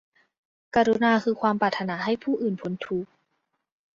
[0.75, 3.11] กรุณาคือความปรารถนาให้ผู้อื่นพ้นทุกข์